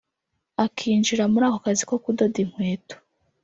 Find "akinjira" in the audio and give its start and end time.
0.63-1.23